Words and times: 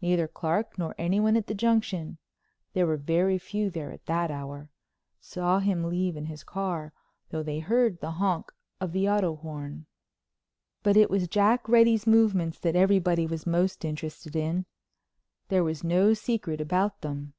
Neither 0.00 0.26
Clark 0.26 0.78
nor 0.78 0.94
anyone 0.96 1.36
at 1.36 1.46
the 1.46 1.52
Junction—there 1.54 2.86
were 2.86 2.96
very 2.96 3.36
few 3.36 3.68
there 3.68 3.92
at 3.92 4.06
that 4.06 4.30
hour—saw 4.30 5.58
him 5.58 5.84
leave 5.84 6.16
in 6.16 6.24
his 6.24 6.42
car, 6.42 6.94
though 7.28 7.42
they 7.42 7.58
heard 7.58 8.00
the 8.00 8.12
honk 8.12 8.50
of 8.80 8.92
the 8.92 9.06
auto 9.10 9.36
horn. 9.36 9.84
But 10.82 10.96
it 10.96 11.10
was 11.10 11.28
Jack 11.28 11.68
Reddy's 11.68 12.06
movements 12.06 12.58
that 12.60 12.76
everybody 12.76 13.26
was 13.26 13.46
most 13.46 13.84
interested 13.84 14.34
in. 14.34 14.64
There 15.48 15.64
was 15.64 15.84
no 15.84 16.14
secret 16.14 16.62
about 16.62 17.02
them. 17.02 17.34